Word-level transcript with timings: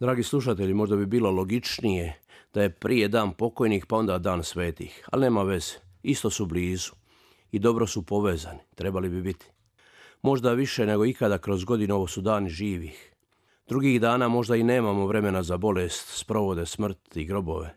Dragi 0.00 0.22
slušatelji, 0.22 0.74
možda 0.74 0.96
bi 0.96 1.06
bilo 1.06 1.30
logičnije 1.30 2.20
da 2.54 2.62
je 2.62 2.70
prije 2.70 3.08
dan 3.08 3.32
pokojnih 3.32 3.86
pa 3.86 3.96
onda 3.96 4.18
dan 4.18 4.44
svetih, 4.44 5.08
ali 5.12 5.22
nema 5.22 5.42
veze, 5.42 5.72
isto 6.02 6.30
su 6.30 6.46
blizu 6.46 6.92
i 7.52 7.58
dobro 7.58 7.86
su 7.86 8.02
povezani, 8.02 8.58
trebali 8.74 9.08
bi 9.08 9.22
biti. 9.22 9.46
Možda 10.22 10.52
više 10.52 10.86
nego 10.86 11.06
ikada 11.06 11.38
kroz 11.38 11.64
godinu 11.64 11.94
ovo 11.94 12.06
su 12.06 12.20
dani 12.20 12.50
živih. 12.50 13.12
Drugih 13.68 14.00
dana 14.00 14.28
možda 14.28 14.56
i 14.56 14.62
nemamo 14.62 15.06
vremena 15.06 15.42
za 15.42 15.56
bolest, 15.56 16.18
sprovode, 16.18 16.66
smrt 16.66 17.16
i 17.16 17.24
grobove. 17.24 17.76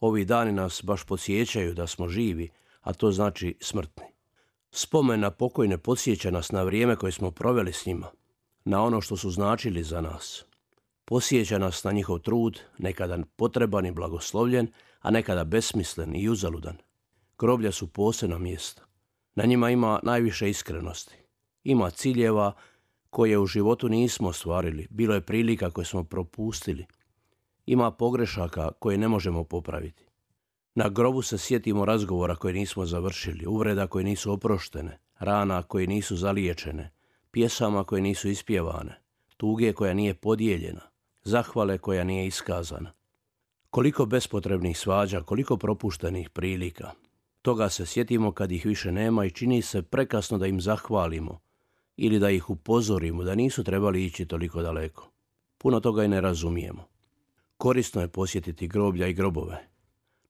Ovi 0.00 0.24
dani 0.24 0.52
nas 0.52 0.82
baš 0.84 1.04
podsjećaju 1.04 1.74
da 1.74 1.86
smo 1.86 2.08
živi, 2.08 2.48
a 2.80 2.92
to 2.92 3.12
znači 3.12 3.56
smrtni. 3.60 4.04
Spomen 4.70 5.20
na 5.20 5.30
pokojne 5.30 5.78
podsjeća 5.78 6.30
nas 6.30 6.52
na 6.52 6.62
vrijeme 6.62 6.96
koje 6.96 7.12
smo 7.12 7.30
proveli 7.30 7.72
s 7.72 7.86
njima, 7.86 8.06
na 8.64 8.82
ono 8.82 9.00
što 9.00 9.16
su 9.16 9.30
značili 9.30 9.82
za 9.82 10.00
nas. 10.00 10.44
Posjeća 11.08 11.58
nas 11.58 11.84
na 11.84 11.92
njihov 11.92 12.18
trud, 12.18 12.60
nekada 12.78 13.18
potreban 13.36 13.86
i 13.86 13.92
blagoslovljen, 13.92 14.68
a 15.00 15.10
nekada 15.10 15.44
besmislen 15.44 16.16
i 16.16 16.28
uzaludan. 16.28 16.76
Groblja 17.38 17.72
su 17.72 17.86
posebna 17.86 18.38
mjesta. 18.38 18.82
Na 19.34 19.44
njima 19.44 19.70
ima 19.70 20.00
najviše 20.02 20.50
iskrenosti. 20.50 21.16
Ima 21.64 21.90
ciljeva 21.90 22.52
koje 23.10 23.38
u 23.38 23.46
životu 23.46 23.88
nismo 23.88 24.28
ostvarili. 24.28 24.86
Bilo 24.90 25.14
je 25.14 25.20
prilika 25.20 25.70
koje 25.70 25.84
smo 25.84 26.04
propustili. 26.04 26.86
Ima 27.66 27.90
pogrešaka 27.90 28.72
koje 28.78 28.98
ne 28.98 29.08
možemo 29.08 29.44
popraviti. 29.44 30.04
Na 30.74 30.88
grobu 30.88 31.22
se 31.22 31.38
sjetimo 31.38 31.84
razgovora 31.84 32.36
koje 32.36 32.54
nismo 32.54 32.86
završili, 32.86 33.46
uvreda 33.46 33.86
koje 33.86 34.04
nisu 34.04 34.32
oproštene, 34.32 34.98
rana 35.18 35.62
koje 35.62 35.86
nisu 35.86 36.16
zaliječene, 36.16 36.90
pjesama 37.30 37.84
koje 37.84 38.02
nisu 38.02 38.28
ispjevane, 38.28 39.00
tuge 39.36 39.72
koja 39.72 39.94
nije 39.94 40.14
podijeljena, 40.14 40.88
zahvale 41.24 41.78
koja 41.78 42.04
nije 42.04 42.26
iskazana. 42.26 42.92
Koliko 43.70 44.06
bespotrebnih 44.06 44.78
svađa, 44.78 45.22
koliko 45.22 45.56
propuštenih 45.56 46.30
prilika. 46.30 46.90
Toga 47.42 47.68
se 47.68 47.86
sjetimo 47.86 48.32
kad 48.32 48.52
ih 48.52 48.66
više 48.66 48.92
nema 48.92 49.24
i 49.24 49.30
čini 49.30 49.62
se 49.62 49.82
prekasno 49.82 50.38
da 50.38 50.46
im 50.46 50.60
zahvalimo 50.60 51.40
ili 51.96 52.18
da 52.18 52.30
ih 52.30 52.50
upozorimo 52.50 53.24
da 53.24 53.34
nisu 53.34 53.64
trebali 53.64 54.04
ići 54.04 54.26
toliko 54.26 54.62
daleko. 54.62 55.10
Puno 55.58 55.80
toga 55.80 56.04
i 56.04 56.08
ne 56.08 56.20
razumijemo. 56.20 56.84
Korisno 57.56 58.00
je 58.00 58.08
posjetiti 58.08 58.68
groblja 58.68 59.06
i 59.06 59.14
grobove. 59.14 59.68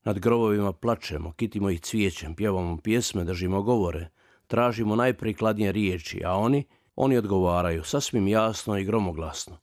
Nad 0.04 0.18
grobovima 0.18 0.72
plačemo, 0.72 1.32
kitimo 1.32 1.70
ih 1.70 1.80
cvijećem, 1.80 2.34
pjevamo 2.34 2.76
pjesme, 2.76 3.24
držimo 3.24 3.62
govore, 3.62 4.08
tražimo 4.46 4.96
najprikladnije 4.96 5.72
riječi, 5.72 6.22
a 6.24 6.34
oni, 6.34 6.64
oni 6.96 7.16
odgovaraju 7.16 7.84
sasvim 7.84 8.28
jasno 8.28 8.78
i 8.78 8.84
gromoglasno 8.84 9.58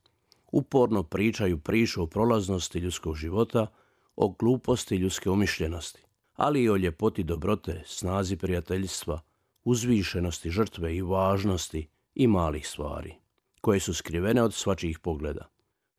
uporno 0.56 1.03
pričaju 1.03 1.58
priču 1.58 2.03
o 2.03 2.08
prolaznosti 2.08 2.80
ljudskog 2.80 3.16
života, 3.16 3.67
o 4.16 4.30
gluposti 4.30 4.95
ljudske 4.95 5.30
umišljenosti, 5.30 6.02
ali 6.36 6.64
i 6.64 6.70
o 6.70 6.75
ljepoti 6.75 7.23
dobrote, 7.23 7.84
snazi 7.86 8.38
prijateljstva, 8.38 9.20
uzvišenosti 9.64 10.49
žrtve 10.49 10.95
i 10.95 11.02
važnosti 11.02 11.88
i 12.16 12.27
malih 12.27 12.67
stvari, 12.67 13.16
koje 13.61 13.80
su 13.80 13.93
skrivene 13.93 14.43
od 14.43 14.54
svačijih 14.54 14.99
pogleda. 14.99 15.49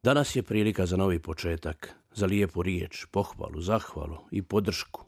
Danas 0.03 0.37
je 0.37 0.43
prilika 0.43 0.87
za 0.87 0.97
novi 0.97 1.19
početak, 1.19 1.95
za 2.15 2.27
lijepu 2.27 2.63
riječ, 2.63 3.07
pohvalu, 3.11 3.61
zahvalu 3.61 4.17
i 4.31 4.43
podršku. 4.43 5.05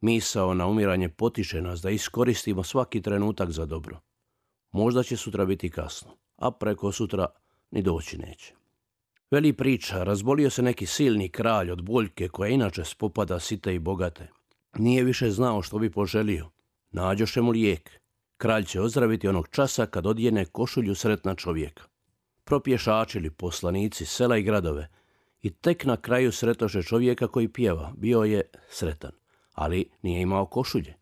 Misao 0.00 0.54
na 0.54 0.66
umiranje 0.66 1.08
potiče 1.08 1.62
nas 1.62 1.80
da 1.80 1.90
iskoristimo 1.90 2.62
svaki 2.62 3.02
trenutak 3.02 3.50
za 3.50 3.66
dobro. 3.66 4.00
Možda 4.72 5.02
će 5.02 5.16
sutra 5.16 5.44
biti 5.44 5.70
kasno, 5.70 6.16
a 6.36 6.50
preko 6.50 6.92
sutra 6.92 7.26
ni 7.70 7.82
doći 7.82 8.18
neće. 8.18 8.65
Veli 9.30 9.52
priča, 9.52 10.02
razbolio 10.02 10.50
se 10.50 10.62
neki 10.62 10.86
silni 10.86 11.28
kralj 11.28 11.70
od 11.70 11.82
boljke 11.82 12.28
koja 12.28 12.48
inače 12.48 12.84
spopada 12.84 13.40
site 13.40 13.74
i 13.74 13.78
bogate. 13.78 14.28
Nije 14.78 15.04
više 15.04 15.30
znao 15.30 15.62
što 15.62 15.78
bi 15.78 15.90
poželio. 15.90 16.50
Nađoše 16.90 17.40
mu 17.40 17.50
lijek. 17.50 17.90
Kralj 18.36 18.64
će 18.64 18.80
ozdraviti 18.80 19.28
onog 19.28 19.48
časa 19.48 19.86
kad 19.86 20.06
odjene 20.06 20.44
košulju 20.44 20.94
sretna 20.94 21.34
čovjeka. 21.34 21.84
Propješačili 22.44 23.30
poslanici 23.30 24.06
sela 24.06 24.36
i 24.36 24.42
gradove 24.42 24.88
i 25.42 25.50
tek 25.50 25.84
na 25.84 25.96
kraju 25.96 26.32
sretoše 26.32 26.82
čovjeka 26.82 27.28
koji 27.28 27.48
pjeva. 27.48 27.92
Bio 27.96 28.22
je 28.22 28.42
sretan, 28.68 29.12
ali 29.54 29.90
nije 30.02 30.22
imao 30.22 30.46
košulje. 30.46 30.94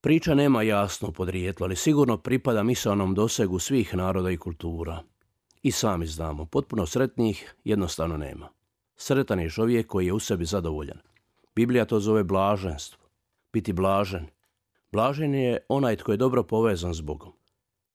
Priča 0.00 0.34
nema 0.34 0.62
jasno 0.62 1.12
podrijetlo, 1.12 1.64
ali 1.64 1.76
sigurno 1.76 2.16
pripada 2.16 2.62
misalnom 2.62 3.14
dosegu 3.14 3.58
svih 3.58 3.94
naroda 3.94 4.30
i 4.30 4.36
kultura. 4.36 5.02
I 5.66 5.70
sami 5.70 6.06
znamo, 6.06 6.44
potpuno 6.44 6.86
sretnih 6.86 7.54
jednostavno 7.64 8.16
nema. 8.16 8.48
Sretan 8.96 9.40
je 9.40 9.50
čovjek 9.50 9.86
koji 9.86 10.06
je 10.06 10.12
u 10.12 10.18
sebi 10.18 10.44
zadovoljan. 10.44 10.98
Biblija 11.54 11.84
to 11.84 12.00
zove 12.00 12.24
blaženstvo. 12.24 13.06
Biti 13.52 13.72
blažen. 13.72 14.26
Blažen 14.92 15.34
je 15.34 15.58
onaj 15.68 15.96
tko 15.96 16.12
je 16.12 16.16
dobro 16.16 16.42
povezan 16.42 16.94
s 16.94 17.00
Bogom. 17.00 17.32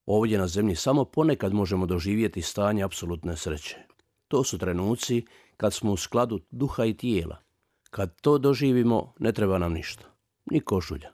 Ovdje 0.05 0.37
na 0.37 0.47
zemlji 0.47 0.75
samo 0.75 1.05
ponekad 1.05 1.53
možemo 1.53 1.85
doživjeti 1.85 2.41
stanje 2.41 2.83
apsolutne 2.83 3.37
sreće. 3.37 3.77
To 4.27 4.43
su 4.43 4.57
trenuci 4.57 5.25
kad 5.57 5.73
smo 5.73 5.91
u 5.91 5.97
skladu 5.97 6.39
duha 6.49 6.85
i 6.85 6.93
tijela. 6.93 7.37
Kad 7.89 8.21
to 8.21 8.37
doživimo, 8.37 9.13
ne 9.19 9.31
treba 9.31 9.57
nam 9.57 9.73
ništa. 9.73 10.05
Ni 10.45 10.59
košulja. 10.59 11.11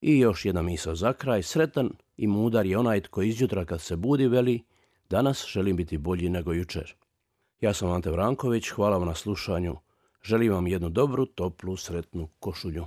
I 0.00 0.18
još 0.18 0.44
jedna 0.44 0.62
misao 0.62 0.94
za 0.94 1.12
kraj. 1.12 1.42
Sretan 1.42 1.90
i 2.16 2.26
mudar 2.26 2.66
je 2.66 2.78
onaj 2.78 3.00
tko 3.00 3.22
izjutra 3.22 3.64
kad 3.64 3.80
se 3.80 3.96
budi 3.96 4.26
veli 4.26 4.62
Danas 5.12 5.46
želim 5.48 5.76
biti 5.76 5.98
bolji 5.98 6.28
nego 6.28 6.52
jučer. 6.52 6.94
Ja 7.60 7.74
sam 7.74 7.90
Ante 7.90 8.10
Vranković, 8.10 8.68
hvala 8.70 8.98
vam 8.98 9.06
na 9.08 9.14
slušanju. 9.14 9.76
Želim 10.22 10.52
vam 10.52 10.66
jednu 10.66 10.88
dobru, 10.88 11.26
toplu, 11.26 11.76
sretnu 11.76 12.28
košulju. 12.38 12.86